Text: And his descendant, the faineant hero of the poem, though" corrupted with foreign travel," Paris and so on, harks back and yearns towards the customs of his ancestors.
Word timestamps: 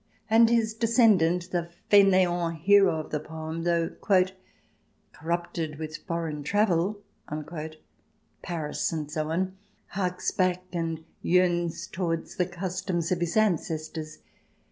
And 0.31 0.49
his 0.49 0.73
descendant, 0.73 1.51
the 1.51 1.69
faineant 1.91 2.61
hero 2.61 2.95
of 2.99 3.11
the 3.11 3.19
poem, 3.19 3.61
though" 3.65 3.89
corrupted 5.13 5.77
with 5.77 5.97
foreign 6.07 6.41
travel," 6.41 7.03
Paris 8.41 8.91
and 8.91 9.11
so 9.11 9.29
on, 9.29 9.55
harks 9.89 10.31
back 10.31 10.63
and 10.73 11.03
yearns 11.21 11.85
towards 11.85 12.37
the 12.37 12.47
customs 12.47 13.11
of 13.11 13.19
his 13.19 13.37
ancestors. 13.37 14.17